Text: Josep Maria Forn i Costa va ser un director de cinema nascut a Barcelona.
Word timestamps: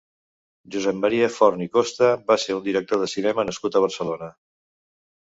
Josep 0.75 0.95
Maria 1.01 1.25
Forn 1.33 1.59
i 1.65 1.67
Costa 1.75 2.09
va 2.31 2.37
ser 2.43 2.55
un 2.59 2.63
director 2.67 3.01
de 3.03 3.09
cinema 3.11 3.45
nascut 3.51 3.77
a 3.77 3.83
Barcelona. 3.85 4.31